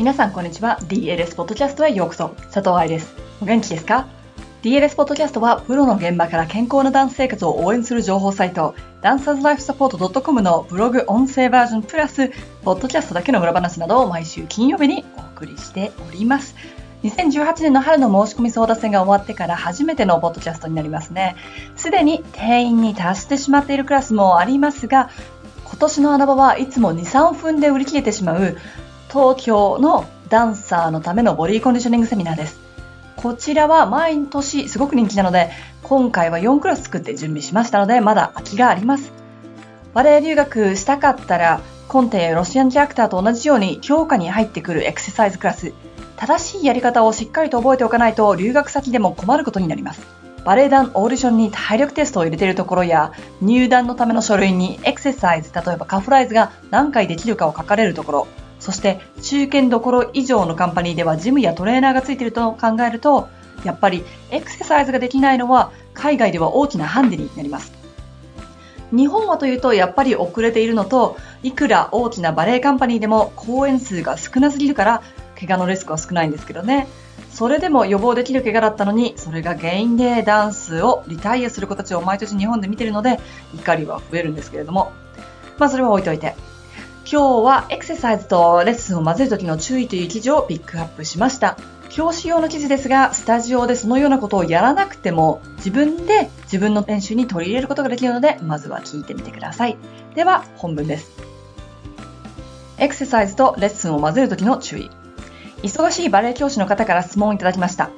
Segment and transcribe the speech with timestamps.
[0.00, 0.78] 皆さんこんにちは。
[0.84, 2.30] DLS ポッドキャストへようこそ。
[2.50, 3.14] 佐藤愛です。
[3.42, 4.08] お元気ですか
[4.62, 12.30] ?DLS ポッドキャストはプロの現場から健康なダンス生活を応援する情報サイト、ダンサーズライフサポート .com のブログ音声バージョンプラス、
[12.64, 16.54] ポッドキャストだけの裏話などを毎週金曜日にお送りしております。
[17.02, 21.36] 2018年の春の申し込み争奪戦が終わってから初めてのポッドキャストになりますね。
[21.76, 25.10] すでに定員に達してしまっているクラスもありますが、
[25.66, 28.56] 今年の穴場はいつも2、3分で売り切れてしまう
[29.10, 32.60] 東京のダンサーのためのボディコンディショニングセミナーです。
[33.16, 35.50] こちらは毎年すごく人気なので、
[35.82, 39.12] 今回は4クラス作って準備しましたので、まだ空きがあります。
[39.94, 45.72] バレエ留学したかったら、コンテやロシアンキャラクターと同じように強化に入ってくるエクササイズクラス、
[46.16, 50.06] 正しいやり方をしっかりと覚えておかないと留学先でも困ることになります。
[50.44, 58.28] バレエ団オーディションに体力テストを入れているところや、入団のための書類にエクササイズ、例えばカフライズが何回できるかを書かれるところ、
[58.60, 63.28] そして中堅どころ以上のカンパニーではジムやトレーナーがついていると考えると、
[63.64, 67.72] やっぱりエクササイズができないのは海外では大きなハンデになります。
[68.92, 75.02] 日本はというとやっぱり遅れているのと、いくら大きなバレエカンパニーでも公演数が少なすぎるから、
[75.38, 76.86] 怪我のリスクは少ないんですけどね。
[77.30, 83.20] それでも予防できる怪我だったのに、それが原因でダンスをリタイアする子たちを毎年日本で見てるので、
[83.54, 84.92] 怒りは増えるんですけれども。
[85.56, 86.34] まあそれは置いといて。
[87.12, 91.56] 今日はエクササイズとレッスンを混ぜる時の注意という記事をピックアップしました。
[91.88, 99.76] 教師用の記事ですが、スタジオでそのようなことをやらなくても、自分で自分の練習に取り入れることができるので、まずは聞いてみてください。
[100.14, 101.10] では、本文です。
[102.78, 104.88] エクササイズとレッスンを混ぜる時の注意。
[105.64, 107.90] 忙しいバレエ教師の方から質問をいただきました。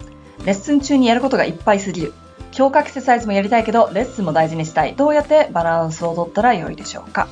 [0.47, 2.15] レッスン中にやることがいっぱいすぎる。
[2.51, 4.97] 強化エクササイズもやりたいけど、レッスンも大事にしたい。
[4.97, 7.29] どうやってバランスをとったらよいでしょうか？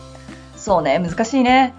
[0.61, 1.75] そうね、難しいね。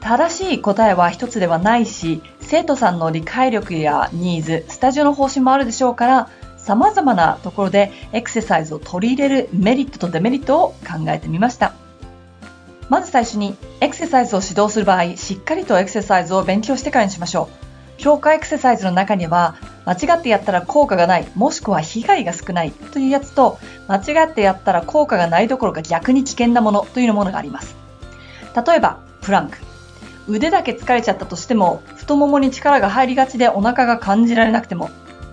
[0.00, 6.28] 正しい答えは一つではないし、生徒さんの理解力やニーズ、スタジオの方針もあるでしょうから、
[6.58, 11.74] 様々なところでエクササイズを取り入れるメリットとデメリットを考えてみました。
[12.88, 17.64] まず最初に、エクササイズを指導する場合、しっかりとエクササイズを勉強してからにしましょう。
[17.96, 19.54] 強化エクササイズの中には、
[19.86, 27.83] 間違ってやったら効果がない、もしくは被害が少ないというやつと、間違ってやったら効果がないどころか逆に危険なものというものがあります。
[28.54, 29.58] 例えば、プランク。
[30.28, 34.90] 腕だけ疲れちゃったとしても、太ももに力が入りがちでお腹が感じられなくても、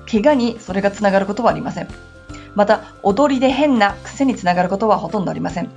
[0.09, 1.87] 怪我にそれがつながることはありません。
[2.55, 5.69] また、踊りで変な癖につながることはほとんどありません。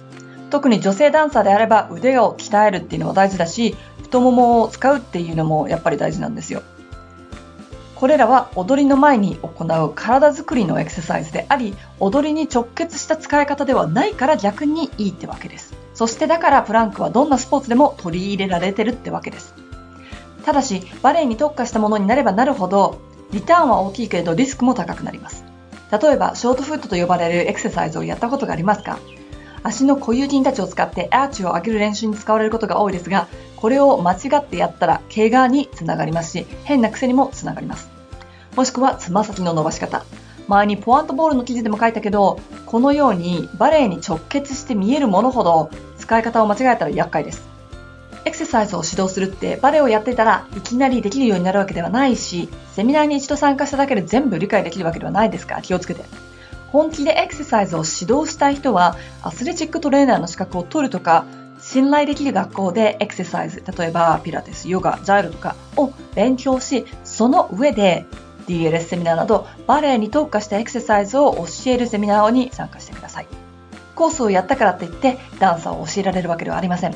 [0.51, 6.63] 特に女性ダンサーであれば腕を鍛えるっていうのは大事だし、太ももを使うっていうのもやっぱり大事なんですよ。
[7.97, 15.84] これらは踊りの前に行う体づくりのエクササイズであり、踊りに直結した使い方ではないから逆にいいってわけです。
[15.95, 19.55] そしてだからプランクはどんなスポーツでも取り入れられてるってわけです。
[20.45, 23.01] ただし、バレエに特化したものになればなるほど、
[23.31, 25.45] リターンは大きいけれどリスクも高くなります。
[25.91, 28.99] 例えば、ショートフットと呼ばれるエクササイズをやったことがありますか
[29.63, 37.89] 足の固有筋たちを使ってアーチを上げる練習に使われることが多いですが、これを間違ってやったら怪我につながりますし、変な癖にもつながります。
[38.57, 40.05] もしくはつま先の伸ばし方。
[40.49, 47.43] 前にポワントボールの記事でも書いたけど、このようにバレエに直結して見えるものほど使い方を間違えたら厄介です。
[48.27, 56.05] エクササイズを指導するってバレエをやってたらいきなりできるようになるわけではないし、セミナーに一度参加しただけで全部理解できるわけではないですから気をつけて。
[56.73, 61.25] 本気でエクササイズを指導したい人はアスレチックトレーナーの資格を取るとか、
[61.61, 68.07] 信頼できる学校でエクササイズ、例えばピラティス、ヨガ、ジャイロとかを勉強し、その上で
[68.47, 73.27] DLS セミナーなどバレエに特化したエクササイズを教えるセミナーに参加してください。
[73.95, 76.95] コースをやったからって言ってダンサーを教えられるわけではありません。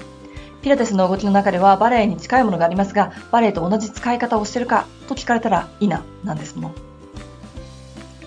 [0.63, 6.75] ピラティスの動きの中ではバレエに近いものがありますが、バレエと同じ使い方をしてるかと聞かれたらいいな、なんですもん。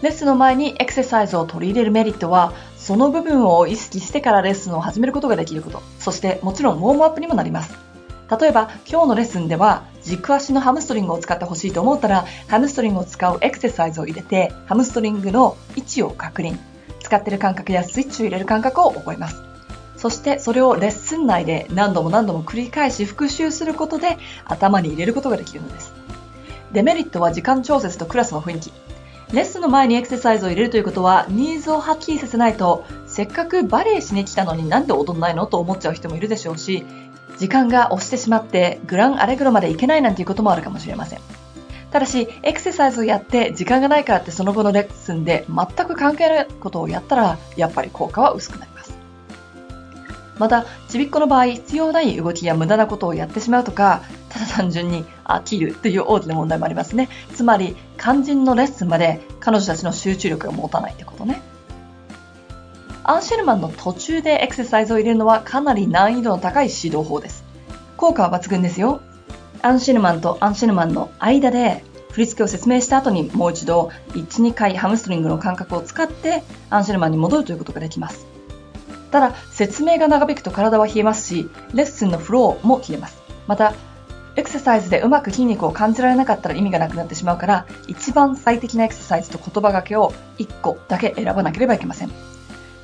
[0.01, 7.90] レッスンの前にエクササイズを取り入れるメリットは、その部分を意識してからレッスンを始めることができること、そしてもちろんウォームアップにもなります。
[8.39, 16.57] 例えば今日のレッスンでは軸足のハムストリングを使ってほしいと思ったらハムストリングを使うエクササイズを入れてハムストリングの位置を確認。
[17.03, 19.43] 使ってる感覚やスイッチを入れる感覚を覚えます。
[19.97, 25.91] そしてそれをレッスン内で何度も何度も繰り返し復習することで頭に入れることができるのです。
[26.71, 28.71] デメリットは時間調節とクラスの雰囲気。
[29.33, 35.47] レッスンの前にエクササイズを入れるということはニーズをはっきりさせないとせっかくバレエしに来たのになんで踊んないの？
[35.47, 36.85] と思っちゃう人もいるでしょうし
[37.41, 41.19] 時間が押してしまってグランアレグロまで行けないなんていうこともあるかもしれません。
[41.89, 48.93] ただし、エクササイズをやって時間がないからってその後のレッスンで全く関係ないことをやったら、やっぱり効果は薄くなります。
[50.37, 57.09] また、ちびっこの場合、必要ない動きや無駄なことをやってしまうとか、ただ単純に飽きるという大きな問題もありますね。
[57.33, 61.41] つまり、肝心のレッスンまで彼女たちの集中力が持たないってことね。
[63.03, 67.43] アンシェルマンの途中でエクササイズを入れるのはかなり難易度の高い指導法です。
[67.97, 69.01] 効果は抜群ですよ。
[69.63, 78.25] アンシェルマンとアンシェルマンの間で振り付けを説明した後にもう一度1、2回ハムストリングの感覚を使ってアンシェルマンに戻るということができます。
[79.11, 83.17] ただ、説明が長引くと体は冷えますし、レッスンのフローも切れます。
[83.47, 83.73] また、
[84.37, 92.30] エクササイズでうまく筋肉を感じられなかったら意味がなくなってしまうから、一番最適なエクササイズと言葉がけを1個だけ選ばなければいけません。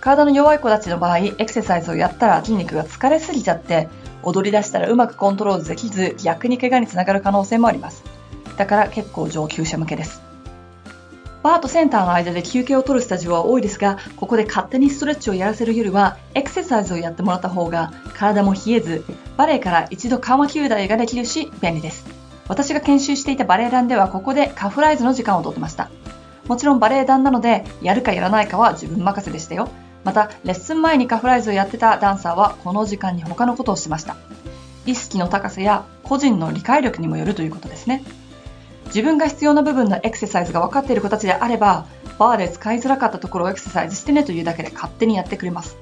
[0.07, 3.89] 体の弱い子たちの場合、エクササイズをやったら筋肉が疲れすぎちゃって、
[4.23, 8.05] 踊り出したらうまくコントロールできず、逆に怪我につながる可能性もあります。
[8.55, 10.21] だから結構上級者向けです。
[11.43, 19.03] バーとセンターの間で休憩を取るスタジオは多いですが、ここで勝手にストレッチをやらせるよりは、エクササイズをやってもらった方が、体も冷えず、
[19.35, 22.05] バレエから一度緩和球台ができるし、便利です。
[22.47, 25.89] 私が研修していたバレエ団では、ここでカフライズの時間をとってました。
[26.47, 29.67] もちろんバレエ団なので、やるかやらないかは自分任せでしたよ。
[30.07, 34.15] また、レッスン前にカフライズをやってたダンサーは、この時間に他のことをしました。
[34.85, 38.05] 意識の高さや個人の理解力にもよるということですね。
[38.85, 41.87] 自分が必要な部分のエクササイズが分かっている子たちであれば、
[42.17, 45.75] バーで使いづらかったところをエクササイズしてねというだけで勝手にやってくれます。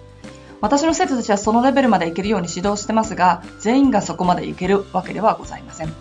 [0.59, 5.93] 私の生徒たちはそのレベルまでいけるように指導してますが、全員がそこまでいけるわけではございません。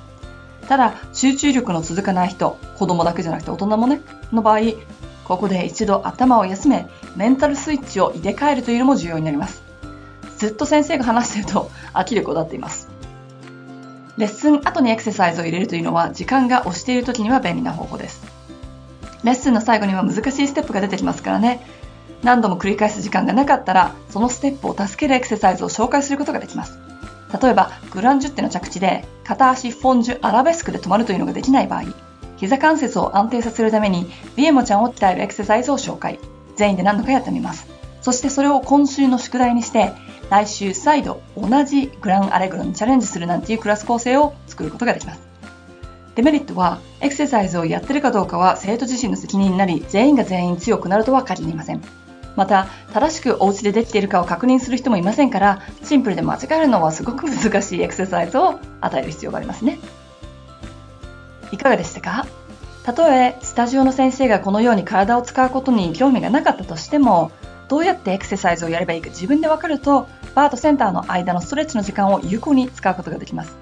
[0.67, 4.01] ただ、集中力の続かない人、子供だけじゃなくて大人もね、
[4.33, 4.61] の場合、
[5.25, 6.87] ここで一度頭を休め、
[7.17, 9.63] メンタルスイッチを入れ替えるというのも重要になります。
[10.37, 12.89] ずっと先生が話していると 飽きる子だっています。
[14.17, 18.23] レッスン後にエクササイズを入れるというのは時間が押している時には便利な方法です。
[19.25, 21.67] レッスンの最後には難しいステップが出てきますからね。
[22.23, 26.79] 何度も繰り返す時間がなかったら、そのステップを助けるエクササイズを紹介することができます。
[27.43, 31.83] 例えば、グランジュッテの着地で、片足フォンジュアラベスクで止まるというのができない場合、
[32.45, 34.07] 膝関節を安定させるために、
[34.37, 36.19] ビエモちゃんを鍛えるエクササイズを紹介。
[36.57, 37.67] 全員で何度かやってみます。
[38.03, 39.93] そしてそれを今週の宿題にして、
[40.29, 45.21] 来週再度同じグランアレグロにチャレンジするなんていうクラス構成を作ることができます。
[46.17, 51.81] デメリットは、エクササイズをやってるかどうかは生徒自身の責任になり、全員が全員強くなるとは限りません。
[52.37, 59.79] また、正しくお家でできているかを確認する人もいませんから、シンプルで間違えるのはすごく難しいエクササイズを与える必要がありますね。
[61.53, 62.27] いかがでしたか？
[62.85, 67.33] たとえスタジオの先生がこのように体を使うことに興味がなかったとしても、
[67.69, 73.57] どうやってエクササイズをやればいいか自分でわかると、バーとセンターの間のストレッチの時間を有効に使うことができます。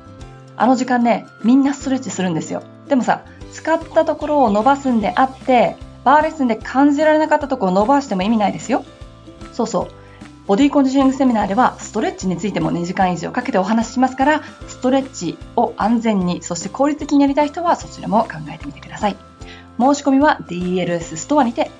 [0.57, 2.65] あの時間ね、みんなストレッチするんですよ。
[2.89, 8.85] でもさ、使ったところを伸ばすんであって、バーレッスンで感じられなかったところを伸ばしても意味ないですよ。
[9.53, 10.02] そうそう。
[10.47, 19.17] ボディコンディショニングセミナーではストレッチについても2時間以上かけてお話ししますから、ストレッチを安全に、そして効率的にやりたい人はそちらも考えてみてください。
[19.79, 21.71] 申し込みは DLS ストアにて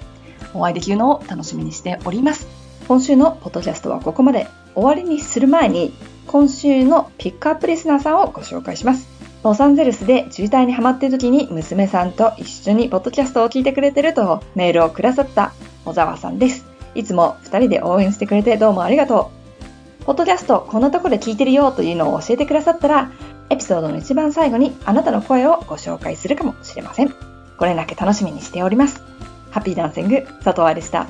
[0.55, 2.47] お会いできるのを楽しみにしております。
[2.87, 4.47] 今週のポッドキャストはここまで。
[4.75, 5.93] 終わりにする前に、
[6.27, 9.09] 今週のピックアップリスナーさんをご紹介します。
[9.45, 15.53] ロサンゼルスで渋滞にハマっている時に娘さんと一緒にポッドキャストを聞いてくれてるとメールをくださった
[15.85, 16.72] 小沢さんです。
[16.95, 19.31] いつも二人で応援してくれてどうもありがと
[20.01, 20.05] う。
[20.05, 23.13] ポッドキャストこんなとこで聞いてるよというのを教えてくださったら、
[23.51, 27.15] エピソードの一番最後にあなたの声をご紹介するかもしれません。
[27.57, 29.03] これだけ楽しみにしております。
[29.51, 31.07] ハッピーダンシング佐藤愛でした。